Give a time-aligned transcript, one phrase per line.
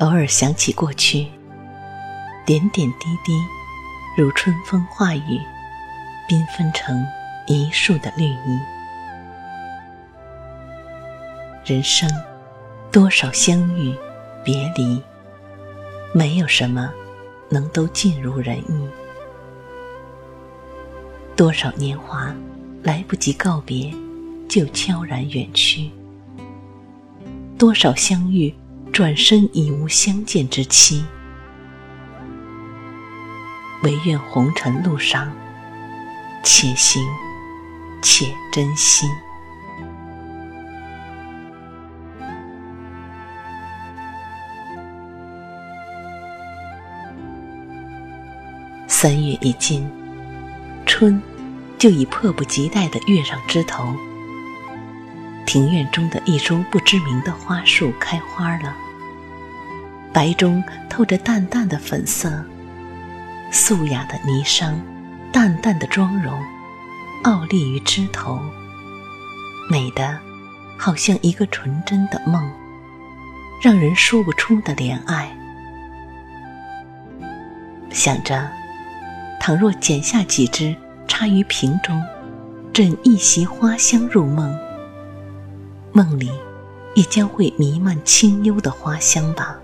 [0.00, 1.26] 偶尔想起过去，
[2.44, 3.32] 点点滴滴，
[4.14, 5.40] 如春风化雨，
[6.28, 7.02] 缤纷成
[7.46, 8.60] 一树的绿意。
[11.64, 12.06] 人生，
[12.92, 13.96] 多少相遇
[14.44, 15.02] 别离，
[16.12, 16.92] 没有什么
[17.48, 18.88] 能都尽如人意。
[21.34, 22.34] 多少年华，
[22.82, 23.90] 来不及告别，
[24.46, 25.90] 就悄然远去。
[27.58, 28.54] 多少相遇，
[28.96, 31.04] 转身已无相见之期。
[33.82, 35.30] 唯愿红尘路上，
[36.42, 37.06] 且行
[38.00, 39.06] 且珍惜。
[48.88, 49.86] 三月已尽，
[50.86, 51.22] 春
[51.76, 53.94] 就已迫不及待地跃上枝头。
[55.44, 58.74] 庭院中的一株不知名的花树开花了，
[60.16, 62.42] 白中透着淡淡的粉色，
[63.52, 64.72] 素雅的霓裳，
[65.30, 66.42] 淡淡的妆容，
[67.24, 68.40] 傲立于枝头，
[69.68, 70.18] 美的
[70.78, 72.50] 好像一个纯真的梦，
[73.60, 75.30] 让人说不出的怜爱。
[77.90, 78.50] 想着，
[79.38, 80.74] 倘若剪下几枝
[81.06, 82.02] 插于瓶中，
[82.72, 84.58] 枕一袭花香入梦。
[85.92, 86.30] 梦里，
[86.94, 89.54] 也将会弥漫清幽的花香吧。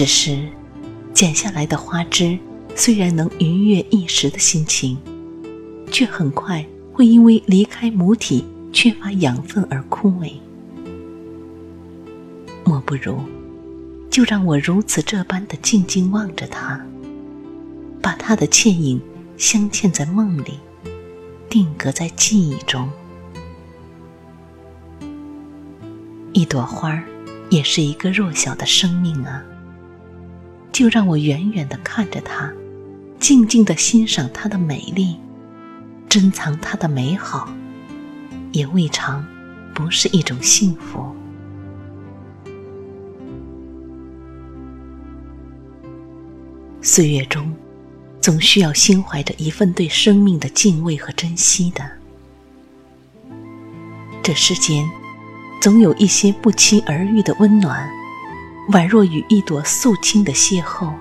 [0.00, 0.48] 只是，
[1.12, 2.38] 剪下来的花枝
[2.74, 4.96] 虽然能愉悦一时的心情，
[5.92, 8.42] 却很快会因为离开母体、
[8.72, 10.32] 缺乏养分而枯萎。
[12.64, 13.18] 莫不如，
[14.08, 16.80] 就让我如此这般的静静望着它，
[18.00, 18.98] 把它的倩影
[19.36, 20.58] 镶嵌在梦里。
[21.50, 22.88] 定格在记忆中，
[26.32, 27.04] 一朵花儿
[27.50, 29.44] 也是一个弱小的生命啊。
[30.72, 32.52] 就让我远远的看着它，
[33.18, 35.16] 静静的欣赏它的美丽，
[36.08, 37.52] 珍藏它的美好，
[38.52, 39.24] 也未尝
[39.74, 41.14] 不是一种幸福。
[46.80, 47.54] 岁月中。
[48.20, 51.90] 总需要心怀着一份对生命的敬畏和珍惜的。
[54.22, 54.86] 这世间，
[55.58, 57.88] 总有一些不期而遇的温暖，
[58.68, 60.92] 宛若与一朵素清的邂逅，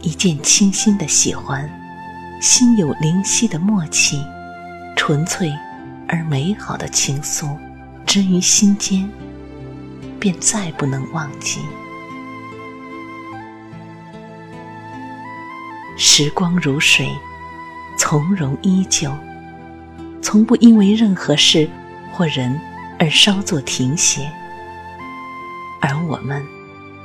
[0.00, 1.68] 一见倾心的喜欢，
[2.40, 4.24] 心有灵犀的默契，
[4.96, 5.52] 纯粹
[6.08, 7.54] 而美好的情愫，
[8.06, 9.10] 植于心间，
[10.18, 11.60] 便再不能忘记。
[15.98, 17.06] 时光如水，
[17.98, 19.12] 从容依旧，
[20.22, 21.68] 从不因为任何事
[22.12, 22.58] 或人
[22.98, 24.30] 而稍作停歇。
[25.86, 26.42] 而我们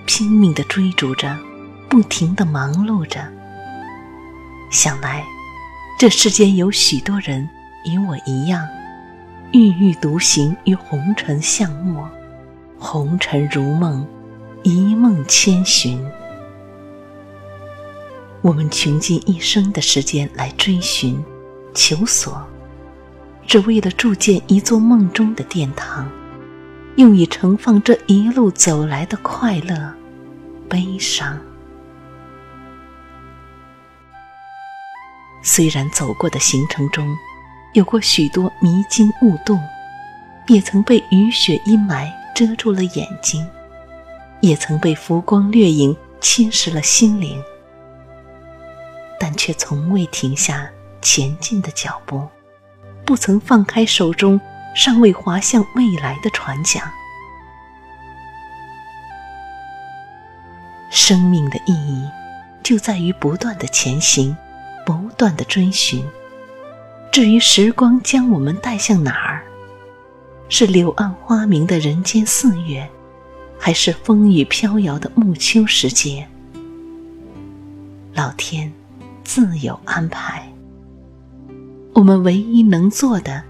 [0.06, 1.38] 拼命的追逐着，
[1.90, 3.20] 不停的忙碌着。
[4.72, 5.22] 想来，
[6.00, 7.50] 这世间有许多人
[7.84, 8.66] 与我一样，
[9.52, 12.10] 郁郁独行于红尘巷陌，
[12.80, 14.08] 红尘如梦，
[14.64, 16.02] 一梦千寻。
[18.42, 21.22] 我们穷尽一生的时间来追寻、
[21.74, 22.42] 求索，
[23.46, 26.10] 只为了筑建一座梦中的殿堂，
[27.00, 29.94] 用以盛放这一路走来的快乐、
[30.68, 31.40] 悲伤。
[35.42, 37.08] 虽然走过的行程中，
[37.72, 39.58] 有过许多迷津误渡，
[40.48, 43.48] 也曾被雨雪阴霾遮住了眼睛，
[44.42, 47.42] 也曾被浮光掠影侵蚀了心灵。
[49.18, 50.70] 但却从未停下
[51.02, 52.28] 前进的脚步，
[53.06, 54.38] 不曾放开手中
[54.76, 56.84] 尚未滑向未来的船桨。
[60.90, 62.08] 生命的意义
[62.64, 64.36] 就在于不断的前行，
[64.86, 66.06] 不断的追寻。
[67.12, 69.44] 至于时光将我们带向哪儿，
[70.50, 72.88] 是柳暗花明的人间四月，
[73.58, 76.28] 还是风雨飘摇的暮秋时节？
[78.14, 78.72] 老天。
[79.22, 80.52] 自有安排。
[81.94, 83.44] 我们唯一能做的，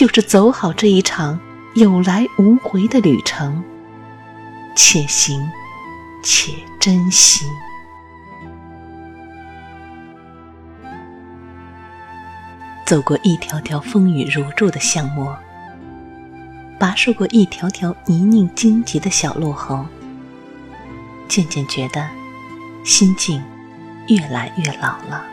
[0.00, 1.38] 就是走好这一场
[1.74, 3.62] 有来无回的旅程，
[4.74, 5.46] 且行
[6.22, 7.44] 且珍惜。
[12.86, 15.36] 走过一条条风雨如注的巷陌，
[16.78, 19.84] 跋涉过一条条泥泞荆棘的小路后，
[21.28, 22.08] 渐渐觉得
[22.86, 23.42] 心境。
[24.08, 25.26] 越来越老了，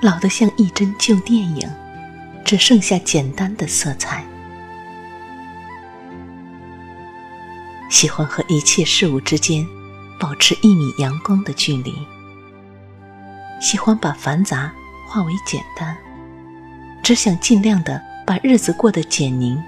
[0.00, 1.68] 老得像一帧旧电影，
[2.48, 4.24] 只剩下简单的色彩。
[7.90, 9.66] 喜欢和一切事物之间
[10.18, 11.92] 保持一米阳光的距离，
[13.60, 14.72] 喜欢把繁杂
[15.06, 15.94] 化为简单，
[17.02, 19.62] 只想尽量的把日子过得简宁、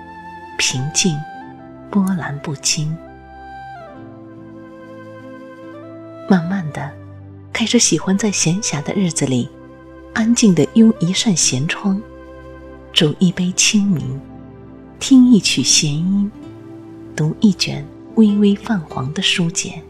[0.57, 1.15] 平静、
[1.91, 2.97] 波澜不惊。
[6.31, 6.91] 慢慢的，
[7.53, 9.51] 开始喜欢在闲暇的日子里，
[10.15, 12.01] 安静的拥一扇闲窗，
[12.93, 14.21] 煮一杯清明，
[14.99, 16.31] 听一曲弦音，
[17.17, 17.85] 读一卷。
[18.17, 19.81] 微微泛黄的书简，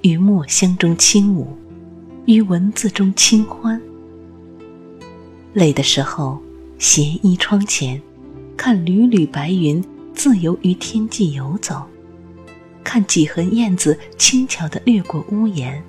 [0.00, 1.56] 于墨香中轻舞，
[2.24, 3.80] 于文字中清欢。
[5.52, 6.42] 累的时候，
[6.78, 8.00] 斜倚窗前，
[8.56, 9.84] 看缕缕白云
[10.14, 11.84] 自由于天际游走，
[12.82, 15.80] 看几横燕子轻巧地掠过屋檐，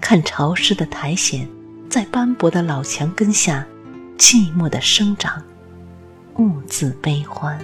[0.00, 1.46] 看潮湿的苔藓
[1.88, 3.66] 在斑驳的老墙根下
[4.18, 5.42] 寂寞的生长，
[6.36, 7.58] 兀自悲欢。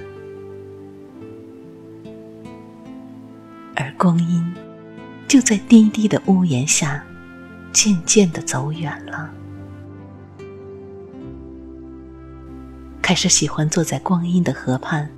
[3.76, 4.54] 而光阴
[5.28, 7.04] 就在低低的屋檐下，
[7.72, 9.30] 渐渐的走远了。
[13.02, 15.10] 开始喜欢坐在光阴的河畔，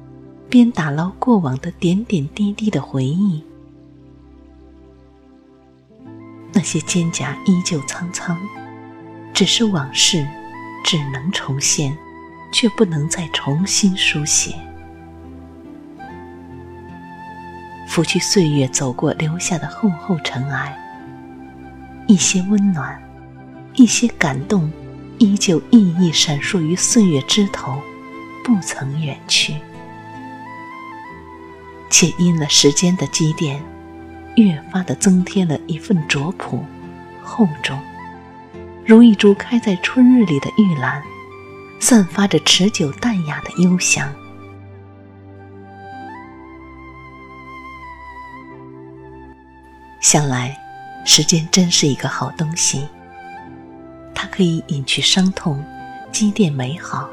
[0.51, 3.41] 边打捞过往的点点滴滴的回忆。
[6.53, 8.37] 那些蒹葭依旧苍苍，
[9.37, 10.27] 只是往事
[10.83, 11.95] 只能重现，
[12.51, 14.55] 却不能再重新书写。
[17.87, 20.75] 拂去岁月走过留下的厚厚尘埃，
[22.07, 22.99] 一些温暖，
[23.75, 24.73] 一些感动，
[25.19, 27.79] 依旧熠熠闪烁于岁月枝头，
[28.43, 29.55] 不曾远去。
[31.91, 33.63] 且因了时间的积淀，
[34.37, 36.65] 越发的增添了一份拙朴、
[37.23, 37.79] 厚重，
[38.87, 41.03] 如一株开在春日里的玉兰，
[41.81, 44.09] 散发着持久淡雅的幽香。
[50.01, 50.57] 想来，
[51.05, 52.89] 时间真是一个好东西。
[54.15, 55.61] 它可以隐去伤痛，
[56.13, 57.11] 积淀美好。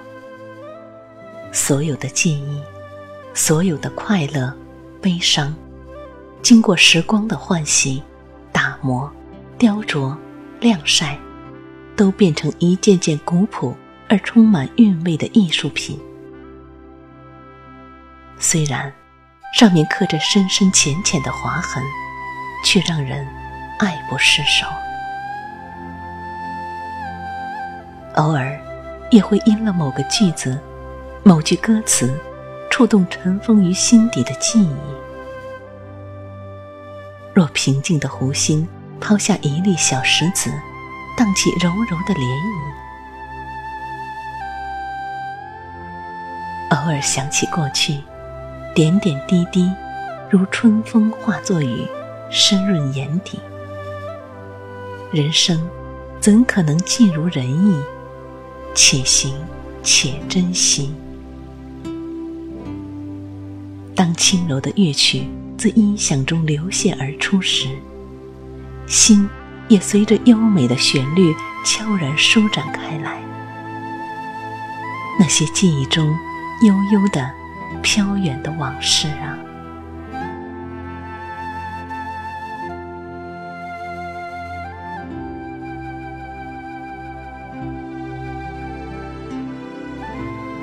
[1.51, 2.61] 所有的记忆，
[3.33, 4.55] 所有的快乐、
[5.01, 5.55] 悲伤，
[6.43, 8.03] 经过时光的换洗、
[8.51, 9.11] 打磨、
[9.57, 10.15] 雕琢、
[10.59, 11.17] 晾晒，
[11.95, 13.75] 都变成一件件古朴
[14.07, 16.00] 而充满韵味的艺术品。
[18.38, 18.92] 虽然
[19.57, 21.84] 上面刻着深深浅浅的划痕。
[22.63, 23.28] 却让人
[23.78, 24.66] 爱不释手。
[28.16, 28.57] 偶尔，
[29.12, 30.57] 也会因了某个句子、
[31.24, 32.18] 某句歌词，
[32.72, 34.74] 触动尘封于心底的记忆。
[37.34, 38.66] 若平静的湖心
[39.01, 40.50] 抛下一粒小石子，
[41.18, 42.24] 荡起柔柔的涟漪。
[46.71, 48.01] 偶尔想起过去，
[48.74, 49.69] 点点滴滴，
[50.30, 51.86] 如春风化作雨。
[52.36, 53.38] 深润眼底，
[55.12, 55.69] 人生
[56.19, 57.80] 怎可能尽如人意？
[58.74, 59.35] 且行
[59.83, 60.95] 且珍惜。
[63.94, 65.28] 当轻柔的乐曲
[65.59, 67.68] 自音响中流泻而出时，
[68.87, 69.30] 心
[69.67, 71.33] 也随着优美的旋律
[71.65, 73.21] 悄然舒展开来。
[75.19, 76.07] 那些记忆中
[76.61, 77.31] 悠悠的、
[77.81, 79.37] 飘远的往事啊！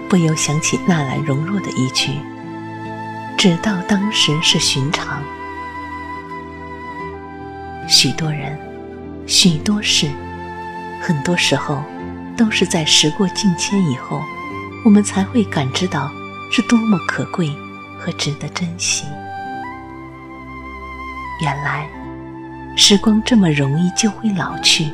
[0.08, 2.10] 不由想起纳兰容若的一句
[3.38, 5.22] ：“只道当时是寻常。”
[7.86, 8.58] 许多人，
[9.30, 10.10] 许多事，
[11.00, 11.80] 很多时候，
[12.36, 14.20] 都是在时过境迁以后，
[14.84, 16.10] 我们才会感知到
[16.50, 17.48] 是多么可贵
[17.96, 19.04] 和值得珍惜。
[21.40, 21.88] 原来，
[22.76, 24.86] 时光这么容易就会老去，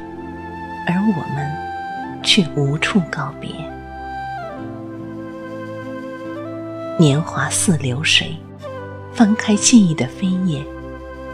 [0.87, 3.51] 而我们却无处告别。
[6.99, 8.37] 年华似流水，
[9.15, 10.63] 翻开记忆的扉页，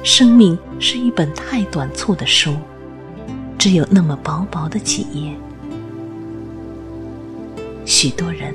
[0.04, 2.56] 生命是一本太短促的书，
[3.62, 5.32] 只有那么薄薄的几页。
[7.84, 8.52] 许多人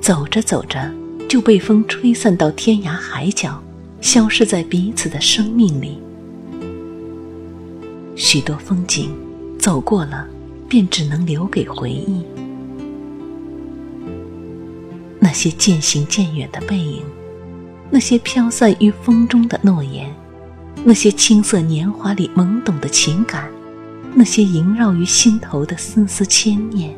[0.00, 0.92] 走着走着
[1.28, 3.62] 就被风吹散到天涯海角，
[4.00, 6.00] 消失在彼此的生命里。
[8.16, 9.16] 许多风景
[9.56, 10.26] 走过了，
[10.68, 12.20] 便只能留给回忆。
[15.20, 17.04] 那些渐行渐远的背影，
[17.88, 20.12] 那些飘散于风中的诺言，
[20.82, 23.48] 那些青涩年华里懵懂的情感，
[24.14, 26.94] 那些萦绕于心头的丝丝牵念，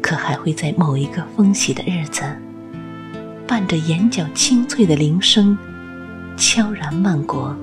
[0.00, 2.22] 可还会在某一个风起的日子，
[3.46, 5.58] 伴着眼角清脆的铃声，
[6.36, 7.54] 悄然漫过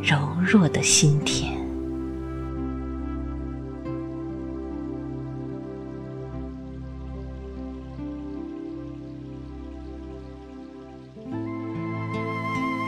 [0.00, 1.56] 柔弱的心田。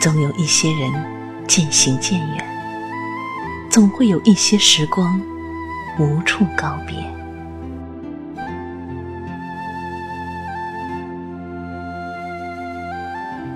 [0.00, 0.90] 总有一些人
[1.46, 2.57] 渐行渐远，
[3.78, 5.20] 总会有一些时光
[6.00, 6.96] 无处告别。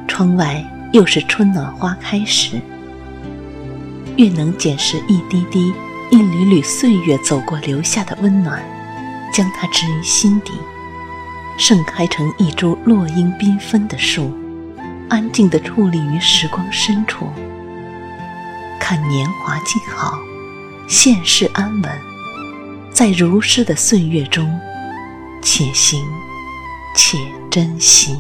[0.07, 2.61] 窗外又是春暖花开时，
[4.17, 5.75] 越能捡拾一滴滴、
[6.13, 8.63] 一缕缕岁月走过留下的温暖，
[9.35, 10.53] 将它植于心底，
[11.59, 14.33] 盛开成一株落英缤纷的树。
[15.09, 17.27] 安静地矗立于时光深处，
[18.85, 20.19] 看年华静好，
[20.89, 22.01] 现世安稳，
[22.93, 24.59] 在如诗的岁月中，
[25.41, 26.05] 且行
[26.97, 27.17] 且
[27.49, 28.19] 珍惜。